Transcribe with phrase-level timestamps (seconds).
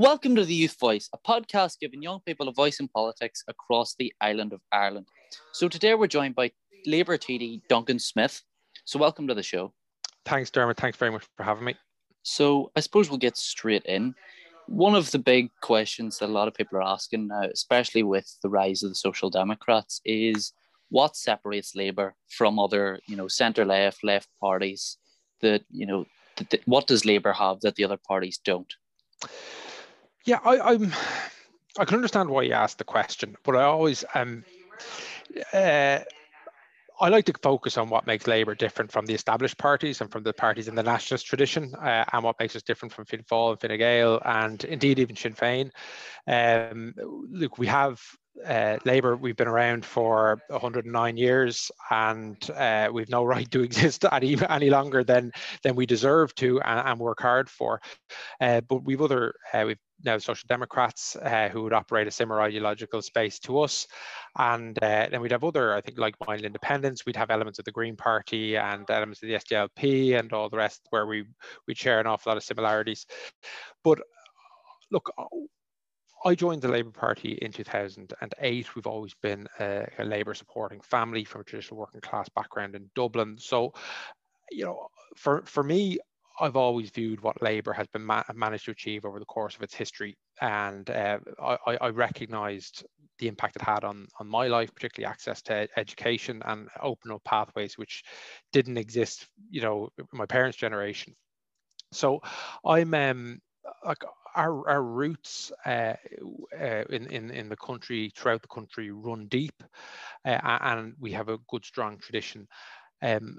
[0.00, 3.96] Welcome to the Youth Voice, a podcast giving young people a voice in politics across
[3.96, 5.04] the island of Ireland.
[5.52, 6.52] So today we're joined by
[6.86, 8.40] Labour TD Duncan Smith.
[8.86, 9.74] So welcome to the show.
[10.24, 10.78] Thanks, Dermot.
[10.78, 11.74] Thanks very much for having me.
[12.22, 14.14] So I suppose we'll get straight in.
[14.68, 18.38] One of the big questions that a lot of people are asking now, especially with
[18.42, 20.54] the rise of the Social Democrats, is
[20.88, 24.96] what separates Labour from other, you know, centre left, left parties?
[25.42, 28.72] That you know, that, what does Labour have that the other parties don't?
[30.26, 30.92] Yeah, I, am
[31.78, 34.44] I can understand why you asked the question, but I always um,
[35.52, 36.00] uh,
[37.00, 40.22] I like to focus on what makes Labour different from the established parties and from
[40.22, 43.52] the parties in the nationalist tradition, uh, and what makes us different from Fianna Fáil
[43.52, 45.70] and Fine Gael, and indeed even Sinn Féin.
[46.26, 46.94] Um,
[47.30, 47.98] look, we have
[48.46, 54.04] uh, Labour, we've been around for 109 years, and uh, we've no right to exist
[54.12, 55.32] any any longer than
[55.62, 57.80] than we deserve to and, and work hard for.
[58.40, 62.40] Uh, but we've other uh, we've now Social Democrats uh, who would operate a similar
[62.40, 63.86] ideological space to us.
[64.38, 67.04] And uh, then we'd have other, I think, like-minded independents.
[67.04, 70.56] We'd have elements of the Green Party and elements of the SDLP and all the
[70.56, 71.24] rest where we,
[71.66, 73.06] we share an awful lot of similarities.
[73.84, 74.00] But
[74.90, 75.12] look,
[76.24, 78.74] I joined the Labour Party in 2008.
[78.76, 82.90] We've always been a, a Labour supporting family from a traditional working class background in
[82.94, 83.36] Dublin.
[83.38, 83.72] So,
[84.50, 85.98] you know, for, for me,
[86.40, 89.62] I've always viewed what Labour has been ma- managed to achieve over the course of
[89.62, 92.84] its history, and uh, I, I recognised
[93.18, 97.22] the impact it had on on my life, particularly access to education and open up
[97.24, 98.02] pathways which
[98.52, 101.14] didn't exist, you know, my parents' generation.
[101.92, 102.20] So,
[102.64, 103.40] I'm um,
[103.84, 104.02] like
[104.36, 105.94] our, our roots uh,
[106.58, 109.62] uh, in, in, in the country, throughout the country, run deep,
[110.24, 112.46] uh, and we have a good, strong tradition.
[113.02, 113.38] Um,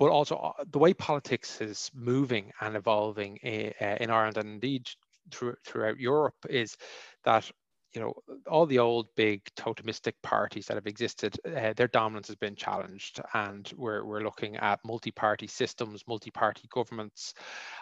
[0.00, 4.48] but also uh, the way politics is moving and evolving in, uh, in Ireland and
[4.48, 4.88] indeed
[5.30, 6.76] through, throughout Europe is
[7.24, 7.48] that
[7.92, 8.14] you know
[8.48, 13.20] all the old big totemistic parties that have existed uh, their dominance has been challenged
[13.34, 17.34] and we're, we're looking at multi-party systems multi-party governments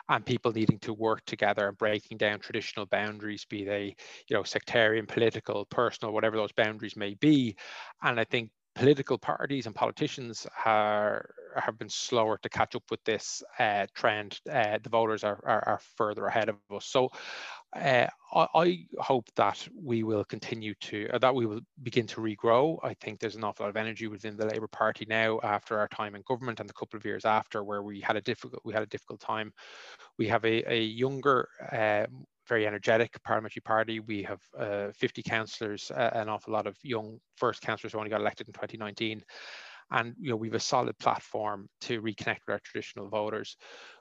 [0.08, 3.94] and people needing to work together and breaking down traditional boundaries be they
[4.28, 7.54] you know sectarian political personal whatever those boundaries may be.
[8.02, 13.02] And i think political parties and politicians are, have been slower to catch up with
[13.04, 14.40] this uh, trend.
[14.50, 16.86] Uh, the voters are, are, are, further ahead of us.
[16.86, 17.10] So
[17.74, 22.20] uh, I, I, hope that we will continue to, uh, that we will begin to
[22.20, 22.78] regrow.
[22.82, 25.88] I think there's an awful lot of energy within the Labour Party now after our
[25.88, 28.72] time in government and the couple of years after where we had a difficult, we
[28.72, 29.52] had a difficult time.
[30.18, 34.00] We have a, a younger, um, very energetic parliamentary party.
[34.00, 38.10] We have uh, 50 councillors, uh, an awful lot of young first councillors who only
[38.10, 39.22] got elected in 2019.
[39.90, 43.56] And you know, we have a solid platform to reconnect with our traditional voters.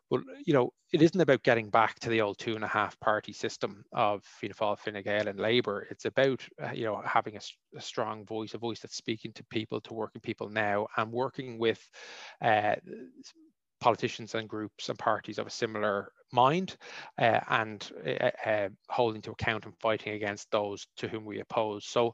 [0.09, 2.97] But you know, it isn't about getting back to the old two and a half
[2.99, 5.85] party system of Fianna Fáil, Fine Gael, and Labour.
[5.89, 7.41] It's about uh, you know having a,
[7.77, 11.59] a, strong voice, a voice that's speaking to people, to working people now, and working
[11.59, 11.85] with
[12.41, 12.75] uh,
[13.79, 16.75] politicians and groups and parties of a similar mind
[17.19, 21.85] uh, and uh, uh, holding to account and fighting against those to whom we oppose.
[21.85, 22.13] So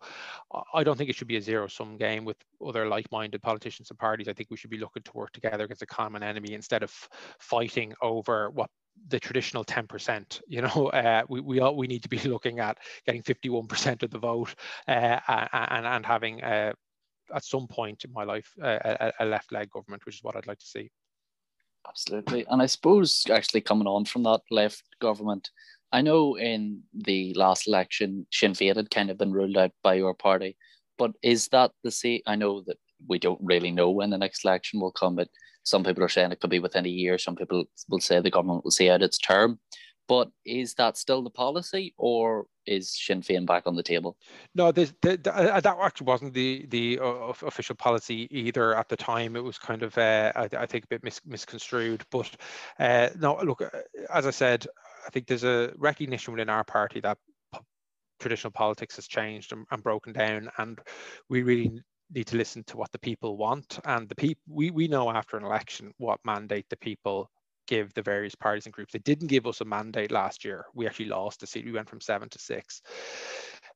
[0.73, 3.89] I don't think it should be a zero sum game with other like minded politicians
[3.89, 4.27] and parties.
[4.27, 6.91] I think we should be looking to work together against a common enemy instead of
[7.39, 8.69] fighting over what
[9.07, 10.41] the traditional 10%.
[10.47, 14.11] You know, uh, we, we, all, we need to be looking at getting 51% of
[14.11, 14.53] the vote
[14.87, 16.73] uh, and, and having uh,
[17.33, 20.47] at some point in my life a, a left leg government, which is what I'd
[20.47, 20.91] like to see.
[21.87, 22.45] Absolutely.
[22.49, 25.49] And I suppose actually coming on from that left government,
[25.91, 29.95] I know in the last election, Sinn Féin had kind of been ruled out by
[29.95, 30.57] your party,
[30.97, 32.21] but is that the same?
[32.25, 32.77] I know that
[33.07, 35.27] we don't really know when the next election will come, but
[35.63, 37.17] some people are saying it could be within a year.
[37.17, 39.59] Some people will say the government will see out its term.
[40.07, 44.17] But is that still the policy, or is Sinn Féin back on the table?
[44.53, 48.97] No, the, the, uh, that actually wasn't the the uh, official policy either at the
[48.97, 49.35] time.
[49.35, 52.03] It was kind of, uh, I, I, think, a bit mis misconstrued.
[52.11, 52.29] But
[52.79, 53.69] uh, no, look, uh,
[54.13, 54.67] as I said,
[55.05, 57.17] I think there's a recognition within our party that
[58.19, 60.79] traditional politics has changed and, and broken down, and
[61.29, 61.71] we really
[62.13, 63.79] need to listen to what the people want.
[63.85, 67.29] And the people, we we know after an election what mandate the people
[67.67, 68.93] give the various parties and groups.
[68.93, 70.65] They didn't give us a mandate last year.
[70.73, 71.65] We actually lost a seat.
[71.65, 72.81] We went from seven to six.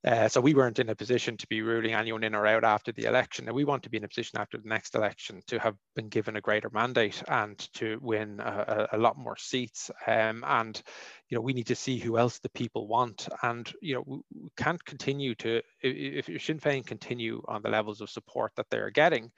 [0.05, 2.91] Uh, so we weren't in a position to be ruling anyone in or out after
[2.91, 3.47] the election.
[3.47, 6.09] And we want to be in a position after the next election to have been
[6.09, 9.89] given a greater mandate and to win a, a lot more seats.
[10.05, 10.81] Um, and
[11.29, 13.27] you know we need to see who else the people want.
[13.41, 17.69] And you know we, we can't continue to if, if Sinn Féin continue on the
[17.69, 19.31] levels of support that they're getting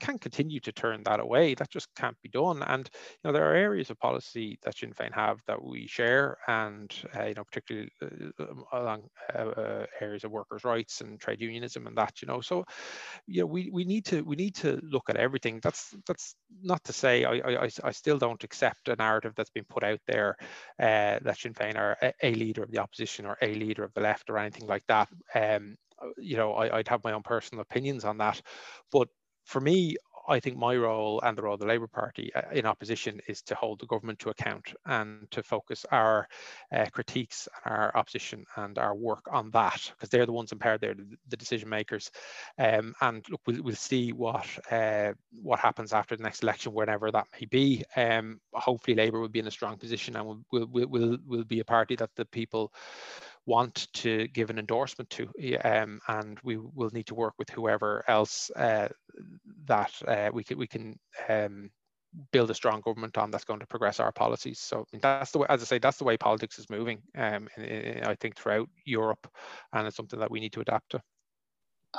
[0.00, 1.54] can't continue to turn that away.
[1.54, 2.62] That just can't be done.
[2.62, 6.38] And you know, there are areas of policy that Sinn Féin have that we share,
[6.48, 9.04] and uh, you know, particularly uh, along
[9.34, 12.20] uh, uh, areas of workers' rights and trade unionism and that.
[12.22, 12.64] You know, so
[13.26, 15.60] you know, we, we need to we need to look at everything.
[15.62, 19.64] That's that's not to say I I, I still don't accept a narrative that's been
[19.68, 20.36] put out there
[20.78, 23.92] uh, that Sinn Féin are a, a, leader of the opposition or a leader of
[23.94, 25.08] the left or anything like that.
[25.34, 25.76] Um,
[26.18, 28.40] you know, I, I'd have my own personal opinions on that,
[28.90, 29.08] but
[29.44, 29.96] for me,
[30.28, 33.42] I think my role and the role of the Labour Party uh, in opposition is
[33.42, 36.28] to hold the government to account and to focus our
[36.72, 40.80] uh, critiques and our opposition and our work on that because they're the ones empowered,
[40.80, 42.10] they're the, decision makers.
[42.58, 45.12] Um, and look, we'll, we'll see what uh,
[45.42, 47.84] what happens after the next election, whenever that may be.
[47.96, 51.60] Um, hopefully, Labour will be in a strong position and will will will will be
[51.60, 52.72] a party that the people
[53.46, 55.28] want to give an endorsement to,
[55.64, 58.88] um, and we will need to work with whoever else uh,
[59.72, 60.98] that uh, we can we can
[61.30, 61.70] um,
[62.30, 64.58] build a strong government on that's going to progress our policies.
[64.60, 67.00] So that's the way, as I say, that's the way politics is moving.
[67.16, 69.26] Um, I think throughout Europe,
[69.72, 71.00] and it's something that we need to adapt to.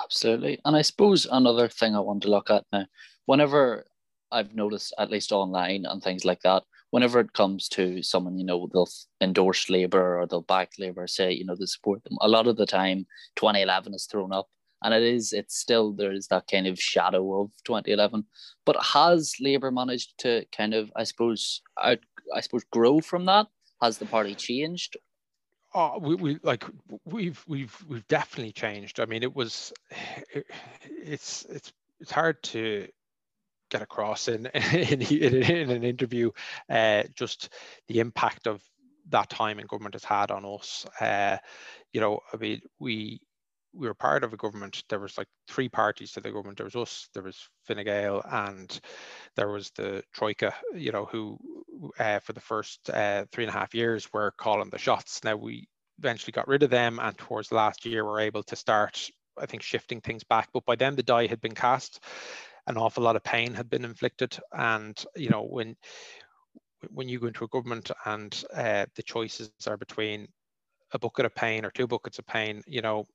[0.04, 2.86] Absolutely, and I suppose another thing I want to look at now,
[3.26, 3.86] whenever
[4.32, 8.46] I've noticed, at least online and things like that, whenever it comes to someone, you
[8.46, 8.90] know, they'll
[9.22, 12.18] endorse Labour or they'll back Labour, say, you know, they support them.
[12.22, 13.06] A lot of the time,
[13.36, 14.48] 2011 is thrown up,
[14.84, 18.26] and it is, it's still there is that kind of shadow of 2011.
[18.66, 22.00] But has Labour managed to kind of, I suppose, out,
[22.36, 23.48] I suppose, grow from that?
[23.82, 24.98] Has the party changed?
[25.76, 26.64] Oh, we, we like
[27.04, 29.00] we've we've we've definitely changed.
[29.00, 29.74] I mean, it was
[30.34, 30.46] it,
[30.86, 32.88] it's it's it's hard to
[33.72, 36.30] get across in in, in an interview
[36.70, 37.50] uh, just
[37.88, 38.62] the impact of
[39.10, 40.86] that time in government has had on us.
[41.02, 41.38] Uh,
[41.92, 43.20] you know, I mean, we
[43.74, 44.84] we were part of a government.
[44.90, 46.58] There was like three parties to the government.
[46.58, 48.80] There was us, there was Fine Gael, and
[49.36, 50.54] there was the Troika.
[50.76, 51.40] You know, who
[52.00, 55.24] uh, for the first uh, three and a half years were calling the shots.
[55.24, 55.68] Now we
[56.00, 59.10] eventually got rid of them, and towards last year we're able to start,
[59.40, 60.50] I think, shifting things back.
[60.54, 62.00] But by then the die had been cast
[62.68, 64.38] an awful lot of pain had been inflicted.
[64.52, 65.76] And you know, when
[66.90, 70.28] when you go into a government and uh, the choices are between
[70.92, 73.06] a bucket of pain or two buckets of pain, you know,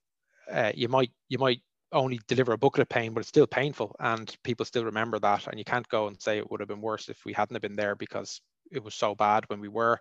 [0.51, 1.61] uh, you might you might
[1.93, 5.47] only deliver a bucket of pain, but it's still painful, and people still remember that.
[5.47, 7.63] And you can't go and say it would have been worse if we hadn't have
[7.63, 8.41] been there because
[8.71, 10.01] it was so bad when we were.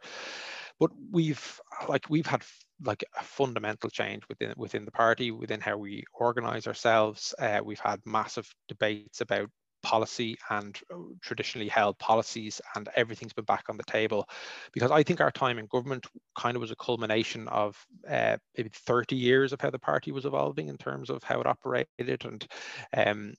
[0.79, 2.43] But we've like we've had
[2.83, 7.33] like a fundamental change within within the party, within how we organize ourselves.
[7.39, 9.49] Uh, we've had massive debates about
[9.87, 14.27] policy and uh, traditionally held policies and everything's been back on the table
[14.73, 16.05] because i think our time in government
[16.37, 17.77] kind of was a culmination of
[18.09, 21.47] uh, maybe 30 years of how the party was evolving in terms of how it
[21.47, 22.47] operated and
[22.97, 23.33] um,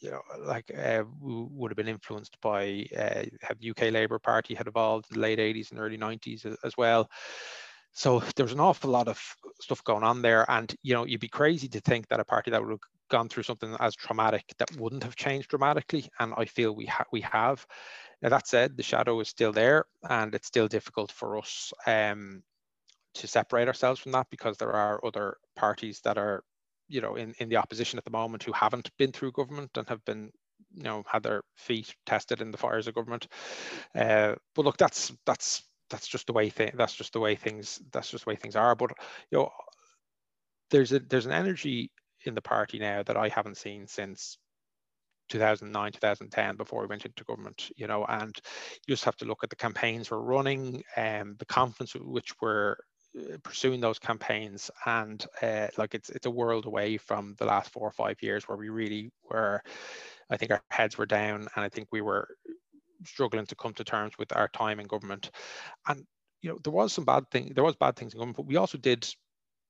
[0.00, 4.54] you know like uh, would have been influenced by uh, how the uk labour party
[4.54, 7.10] had evolved in the late 80s and early 90s as well
[7.94, 9.20] so there was an awful lot of
[9.60, 10.44] stuff going on there.
[10.50, 12.80] And, you know, you'd be crazy to think that a party that would
[13.14, 16.08] gone through something as traumatic that wouldn't have changed dramatically.
[16.18, 17.66] And I feel we, ha- we have.
[18.22, 22.42] Now, that said, the shadow is still there and it's still difficult for us um,
[23.14, 26.44] to separate ourselves from that because there are other parties that are,
[26.88, 29.88] you know, in, in the opposition at the moment who haven't been through government and
[29.88, 30.30] have been
[30.74, 33.26] you know had their feet tested in the fires of government
[33.96, 37.80] uh, but look that's that's that's just the way th- that's just the way things
[37.92, 38.74] that's just the way things are.
[38.76, 38.92] But
[39.30, 39.50] you know,
[40.70, 41.90] there's a there's an energy
[42.26, 44.38] in the party now that I haven't seen since
[45.30, 48.38] 2009 2010 before we went into government you know and
[48.86, 52.34] you just have to look at the campaigns we're running and um, the confidence which
[52.42, 52.76] we're
[53.18, 57.72] uh, pursuing those campaigns and uh, like it's it's a world away from the last
[57.72, 59.62] four or five years where we really were
[60.28, 62.28] i think our heads were down and i think we were
[63.06, 65.30] struggling to come to terms with our time in government.
[65.86, 66.04] And
[66.40, 68.56] you know, there was some bad thing, there was bad things in government, but we
[68.56, 69.06] also did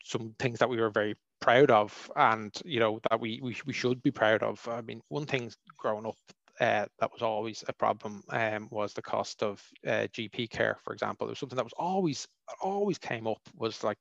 [0.05, 3.73] some things that we were very proud of and you know that we we, we
[3.73, 4.67] should be proud of.
[4.69, 6.17] I mean, one thing growing up
[6.61, 10.93] uh, that was always a problem um, was the cost of uh, GP care, for
[10.93, 11.27] example.
[11.27, 12.27] It was something that was always
[12.61, 13.99] always came up was like,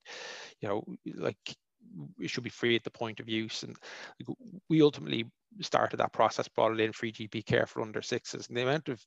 [0.62, 0.84] you know,
[1.16, 1.38] like
[2.20, 3.64] it should be free at the point of use.
[3.64, 3.76] And
[4.70, 5.26] we ultimately
[5.62, 8.48] started that process, brought it in free GP care for under sixes.
[8.48, 9.02] And the amount of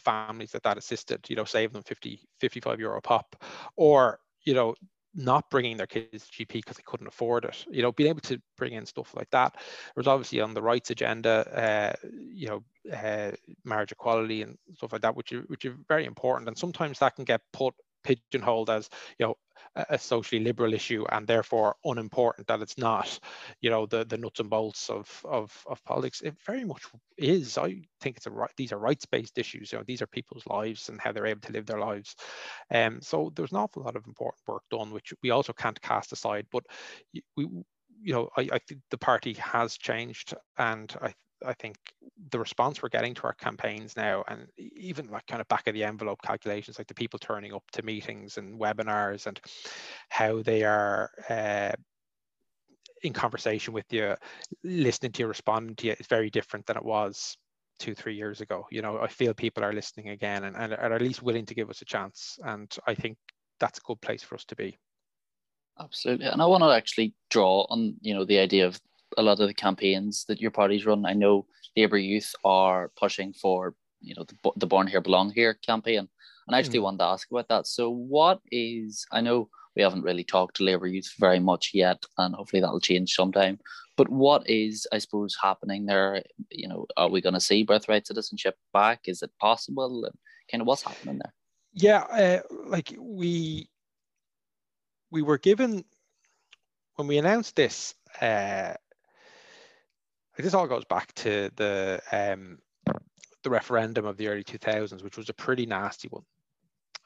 [0.00, 3.36] families that that assisted, you know, save them 50, 55 euro pop,
[3.76, 4.74] or, you know,
[5.14, 7.64] not bringing their kids to GP because they couldn't afford it.
[7.70, 9.54] You know, being able to bring in stuff like that.
[9.56, 13.32] It was obviously on the rights agenda, uh, you know, uh,
[13.64, 16.48] marriage equality and stuff like that, which are, which are very important.
[16.48, 19.36] And sometimes that can get put pigeonholed as, you know,
[19.76, 23.18] a socially liberal issue and therefore unimportant that it's not
[23.60, 26.20] you know the the nuts and bolts of of, of politics.
[26.20, 26.82] It very much
[27.18, 27.58] is.
[27.58, 30.88] I think it's a right these are rights-based issues you know these are people's lives
[30.88, 32.14] and how they're able to live their lives.
[32.70, 36.12] Um so there's an awful lot of important work done which we also can't cast
[36.12, 36.64] aside but
[37.36, 37.48] we
[38.00, 41.14] you know i, I think the party has changed and i
[41.44, 41.76] I think
[42.30, 45.74] the response we're getting to our campaigns now, and even like kind of back of
[45.74, 49.40] the envelope calculations, like the people turning up to meetings and webinars, and
[50.08, 51.72] how they are uh,
[53.02, 54.14] in conversation with you,
[54.62, 57.36] listening to you, responding to you, is very different than it was
[57.78, 58.66] two, three years ago.
[58.70, 61.54] You know, I feel people are listening again and, and are at least willing to
[61.54, 63.18] give us a chance, and I think
[63.60, 64.78] that's a good place for us to be.
[65.78, 68.80] Absolutely, and I want to actually draw on you know the idea of
[69.16, 71.06] a lot of the campaigns that your parties run.
[71.06, 75.54] I know Labour Youth are pushing for you know the, the Born Here Belong Here
[75.54, 76.08] campaign,
[76.46, 76.84] and I actually mm.
[76.84, 77.66] wanted to ask about that.
[77.66, 82.04] So, what is I know we haven't really talked to Labour Youth very much yet,
[82.18, 83.58] and hopefully that'll change sometime.
[83.96, 86.22] But what is I suppose happening there?
[86.50, 89.00] You know, are we going to see birthright citizenship back?
[89.06, 90.04] Is it possible?
[90.04, 90.14] And
[90.50, 91.32] kind of what's happening there?
[91.72, 93.68] Yeah, uh, like we
[95.10, 95.84] we were given
[96.96, 97.94] when we announced this.
[98.20, 98.74] Uh,
[100.36, 102.58] this all goes back to the um,
[103.44, 106.24] the referendum of the early 2000s, which was a pretty nasty one.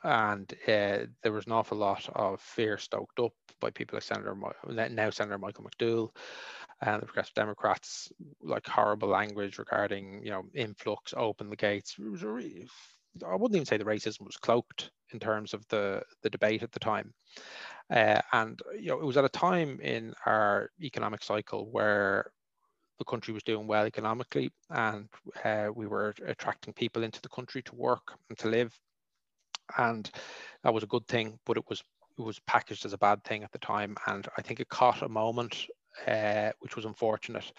[0.05, 4.37] And uh, there was an awful lot of fear stoked up by people like Senator,
[4.91, 6.11] now Senator Michael McDowell
[6.81, 11.97] and the Progressive Democrats, like horrible language regarding, you know, influx, open the gates.
[11.99, 16.71] I wouldn't even say the racism was cloaked in terms of the, the debate at
[16.71, 17.13] the time.
[17.91, 22.31] Uh, and, you know, it was at a time in our economic cycle where
[22.99, 25.09] the country was doing well economically and
[25.45, 28.77] uh, we were attracting people into the country to work and to live.
[29.77, 30.11] And
[30.63, 31.83] that was a good thing but it was
[32.19, 33.97] it was packaged as a bad thing at the time.
[34.07, 35.67] And i think it caught a moment
[36.07, 37.53] uh, which was unfortunate.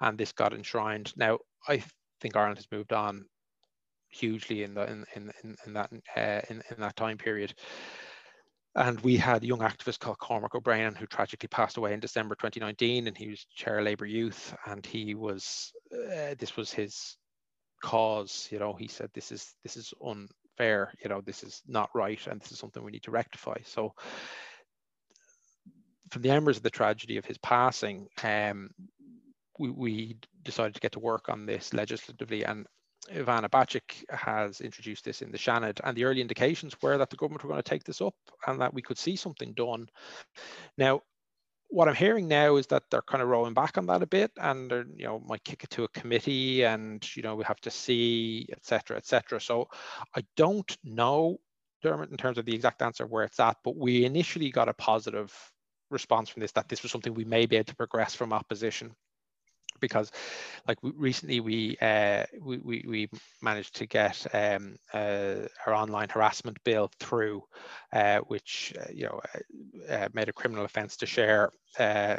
[0.00, 1.12] And this got enshrined.
[1.16, 1.38] Now
[1.68, 1.82] i
[2.20, 3.26] think ireland has moved on
[4.08, 7.54] hugely in the in in, in, that uh, in, in that time period
[8.76, 12.34] and we had a young activist called Cormac O'Brien who tragically passed away in December
[12.34, 17.16] 2019, and he was chair of Labour Youth, and he was uh, this was his
[17.82, 18.48] cause.
[18.50, 20.92] You know, he said this is this is unfair.
[21.02, 23.56] You know, this is not right, and this is something we need to rectify.
[23.64, 23.94] So,
[26.10, 28.70] from the embers of the tragedy of his passing, um,
[29.58, 32.66] we, we decided to get to work on this legislatively, and
[33.08, 37.16] Ivana Bacik has introduced this in the Seanad, and the early indications were that the
[37.16, 38.14] government were going to take this up
[38.46, 39.88] and that we could see something done.
[40.76, 41.02] Now,
[41.68, 44.30] what I'm hearing now is that they're kind of rolling back on that a bit,
[44.36, 47.60] and they're you know might kick it to a committee, and you know we have
[47.62, 49.40] to see, etc., etc.
[49.40, 49.68] So
[50.14, 51.38] I don't know,
[51.82, 54.74] Dermot, in terms of the exact answer where it's at, but we initially got a
[54.74, 55.34] positive
[55.90, 58.92] response from this that this was something we may be able to progress from opposition
[59.80, 60.10] because
[60.66, 63.08] like recently we, uh, we, we, we
[63.42, 67.42] managed to get um, uh, our online harassment bill through,
[67.92, 71.50] uh, which uh, you know uh, uh, made a criminal offence to share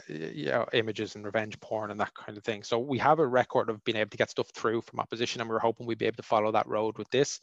[0.08, 2.62] you know images and revenge porn and that kind of thing.
[2.64, 5.50] So we have a record of being able to get stuff through from opposition, and
[5.50, 7.40] we are hoping we'd be able to follow that road with this,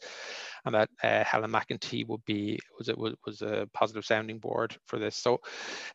[0.65, 4.97] and that Helen McEntee would be was it was, was a positive sounding board for
[4.97, 5.15] this.
[5.15, 5.41] So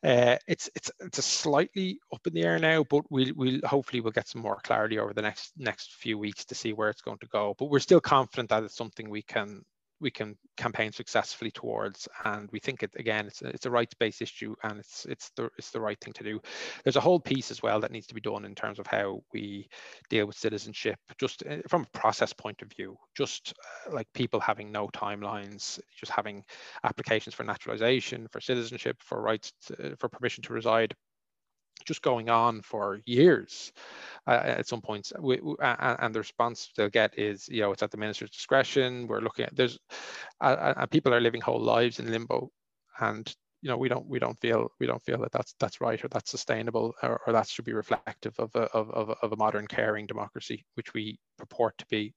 [0.03, 4.10] it's it's it's a slightly up in the air now, but we'll we'll hopefully we'll
[4.13, 7.19] get some more clarity over the next next few weeks to see where it's going
[7.19, 7.55] to go.
[7.59, 9.63] But we're still confident that it's something we can
[10.01, 12.09] we can campaign successfully towards.
[12.25, 15.51] And we think it again it's a, it's a rights-based issue and it's it's the
[15.59, 16.41] it's the right thing to do.
[16.85, 19.23] There's a whole piece as well that needs to be done in terms of how
[19.33, 19.69] we
[20.09, 23.53] deal with citizenship just eh, from a process point of view just
[23.87, 26.43] uh, like people having no timelines just having
[26.85, 30.95] applications for naturalization for citizenship for rights to, for permission to reside
[31.83, 33.73] just going on for years
[34.27, 35.13] uh, at some points.
[35.19, 38.31] We, we, uh, and the response they'll get is you know it's at the minister's
[38.31, 39.07] discretion.
[39.07, 39.79] We're looking at there's
[40.41, 42.51] uh, and people are living whole lives in limbo.
[43.01, 46.03] And you know we don't we don't feel we don't feel that that's that's right
[46.03, 49.37] or that's sustainable or, or that should be reflective of a, of, of, of a
[49.37, 52.15] modern caring democracy which we purport to be.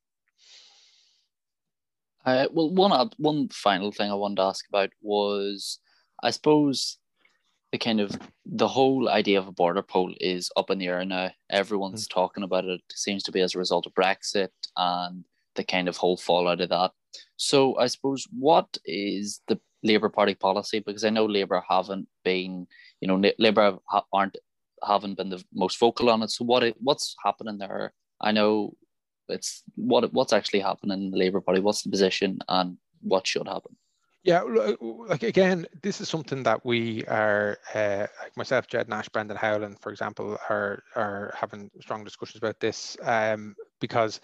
[2.25, 5.79] Uh, well one one final thing i wanted to ask about was
[6.24, 6.98] i suppose
[7.74, 8.15] the kind of
[8.46, 11.32] the whole idea of a border poll is up in the air now.
[11.50, 12.13] Everyone's mm.
[12.13, 12.74] talking about it.
[12.74, 12.82] it.
[12.94, 15.25] Seems to be as a result of Brexit and
[15.56, 16.92] the kind of whole fallout of that.
[17.36, 20.82] So I suppose what is the Labour Party policy?
[20.82, 22.68] Because I know Labour haven't been,
[23.01, 23.80] you know, Labour
[24.13, 24.38] aren't
[24.88, 26.30] haven't been the most vocal on it.
[26.30, 27.92] So what what's happening there?
[28.22, 28.75] I know
[29.30, 31.60] it's what what's actually happening in the Labour Party.
[31.60, 33.75] What's the position and what should happen?
[34.24, 34.44] Yeah,
[34.80, 39.75] like again, this is something that we are, uh, like myself, Ged Nash, Brendan Howlin,
[39.75, 44.22] for example, are are having strong discussions about this um, because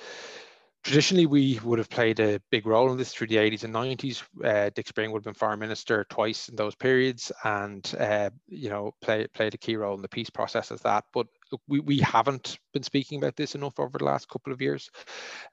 [0.83, 4.23] traditionally we would have played a big role in this through the 80s and 90s.
[4.43, 8.69] Uh, Dick Spring would have been foreign minister twice in those periods, and uh, you
[8.69, 11.05] know play, played a key role in the peace process as that.
[11.13, 11.27] But
[11.67, 14.89] we, we haven't been speaking about this enough over the last couple of years.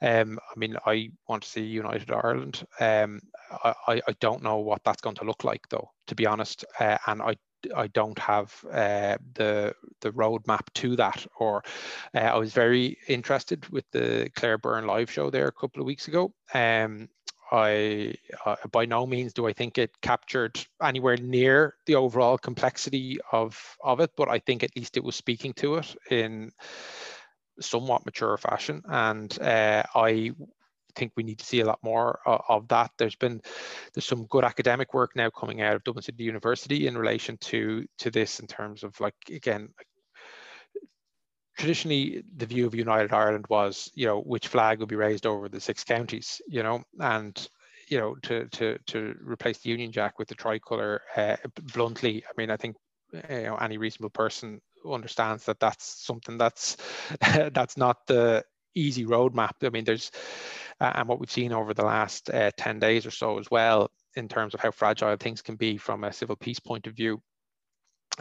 [0.00, 2.66] Um, I mean, I want to see United Ireland.
[2.80, 3.20] Um,
[3.64, 6.64] I, I don't know what that's going to look like, though, to be honest.
[6.78, 7.36] Uh, and I
[7.74, 11.26] I don't have uh, the the roadmap to that.
[11.38, 11.62] Or
[12.14, 15.86] uh, I was very interested with the Claire Byrne live show there a couple of
[15.86, 16.32] weeks ago.
[16.54, 17.08] Um,
[17.52, 23.18] I uh, by no means do I think it captured anywhere near the overall complexity
[23.32, 26.50] of of it, but I think at least it was speaking to it in
[27.60, 30.32] somewhat mature fashion, and uh, I
[30.96, 32.90] think we need to see a lot more uh, of that.
[32.98, 33.40] There's been
[33.94, 37.86] there's some good academic work now coming out of Dublin City University in relation to
[37.98, 39.86] to this in terms of like again like
[41.56, 45.48] traditionally the view of United Ireland was, you know, which flag would be raised over
[45.48, 47.48] the six counties, you know, and
[47.88, 51.36] you know, to to to replace the Union Jack with the tricolour, uh,
[51.74, 52.76] bluntly, I mean, I think
[53.12, 56.76] you know any reasonable person understands that that's something that's
[57.52, 58.44] that's not the
[58.74, 59.52] easy roadmap.
[59.62, 60.10] I mean, there's
[60.80, 63.90] uh, and what we've seen over the last uh, 10 days or so as well
[64.16, 67.20] in terms of how fragile things can be from a civil peace point of view.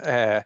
[0.01, 0.41] Uh,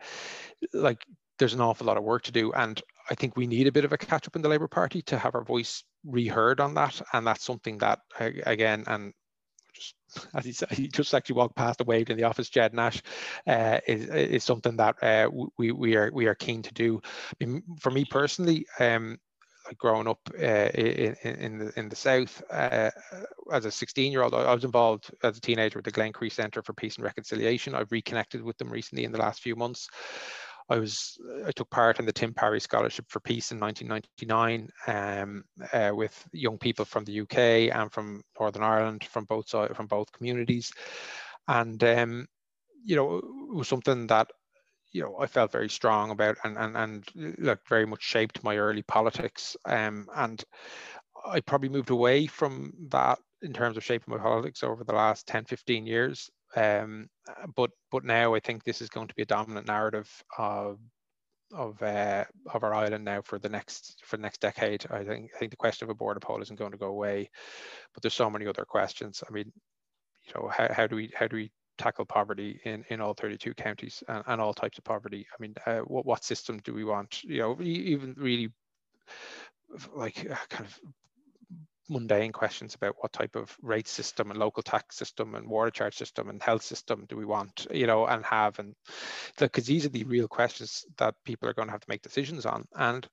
[0.73, 1.05] like
[1.39, 2.51] there's an awful lot of work to do.
[2.53, 5.01] And I think we need a bit of a catch up in the Labour Party
[5.03, 7.01] to have our voice reheard on that.
[7.13, 9.13] And that's something that, again, and
[9.73, 9.95] just
[10.35, 12.49] as he said, he just actually walked past and waved in the office.
[12.49, 13.01] Ged Nash
[13.47, 17.01] uh, is is something that uh, we we are we are keen to do.
[17.79, 19.17] For me personally, um,
[19.77, 22.89] growing up uh, in in the in the south uh,
[23.51, 26.61] as a 16 year old, I was involved as a teenager with the Glencree Centre
[26.61, 27.75] for Peace and Reconciliation.
[27.75, 29.87] I've reconnected with them recently in the last few months.
[30.69, 35.43] I was I took part in the Tim Parry Scholarship for Peace in 1999 um,
[35.73, 40.11] uh, with young people from the UK and from Northern Ireland, from both from both
[40.11, 40.71] communities,
[41.47, 42.27] and um,
[42.85, 44.29] you know it was something that
[44.91, 48.57] you know I felt very strong about and and and like very much shaped my
[48.57, 49.57] early politics.
[49.65, 50.43] Um, and
[51.25, 55.27] I probably moved away from that in terms of shaping my politics over the last
[55.27, 56.29] 10, 15 years.
[56.55, 57.09] Um,
[57.55, 60.79] but but now I think this is going to be a dominant narrative of
[61.53, 64.85] of uh, of our island now for the next for the next decade.
[64.91, 67.29] I think I think the question of a border poll isn't going to go away,
[67.93, 69.23] but there's so many other questions.
[69.27, 69.51] I mean,
[70.23, 73.53] you know, how, how do we how do we tackle poverty in, in all 32
[73.53, 75.25] counties and, and all types of poverty?
[75.31, 77.23] I mean, uh, what what system do we want?
[77.23, 78.51] You know, even really
[79.95, 80.79] like uh, kind of
[81.89, 85.95] mundane questions about what type of rate system and local tax system and water charge
[85.95, 88.73] system and health system do we want, you know, and have and
[89.37, 92.45] because these are the real questions that people are going to have to make decisions
[92.45, 92.65] on.
[92.75, 93.07] And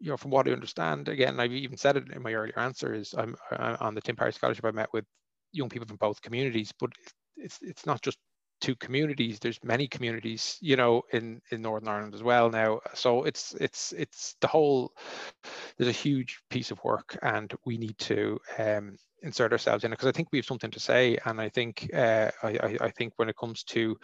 [0.00, 2.94] you know, from what I understand, again, I've even said it in my earlier answer,
[2.94, 4.64] is I'm, I'm on the Tim Parry Scholarship.
[4.64, 5.04] I met with
[5.52, 6.90] young people from both communities, but
[7.36, 8.18] it's it's not just
[8.60, 13.24] two communities there's many communities you know in in northern ireland as well now so
[13.24, 14.92] it's it's it's the whole
[15.76, 19.96] there's a huge piece of work and we need to um, insert ourselves in it
[19.96, 23.12] because i think we have something to say and i think uh, I, I think
[23.16, 23.96] when it comes to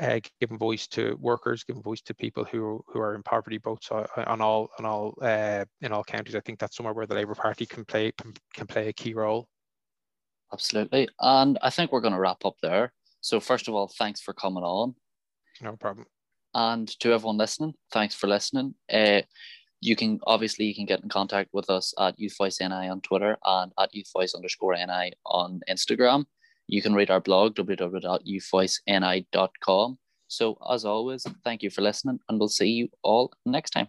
[0.00, 3.80] uh, giving voice to workers, giving voice to people who who are in poverty, both
[3.90, 6.34] on all on all uh, in all counties.
[6.34, 8.12] I think that's somewhere where the Labour Party can play
[8.54, 9.48] can play a key role.
[10.52, 12.92] Absolutely, and I think we're going to wrap up there.
[13.22, 14.94] So first of all, thanks for coming on.
[15.62, 16.06] No problem.
[16.54, 18.74] And to everyone listening, thanks for listening.
[18.92, 19.22] Uh,
[19.80, 23.00] you can obviously you can get in contact with us at Youth Voice NI on
[23.00, 26.24] Twitter and at Youth Voice underscore NI on Instagram.
[26.68, 29.98] You can read our blog www.youthvoiceni.com.
[30.28, 33.88] So as always, thank you for listening, and we'll see you all next time.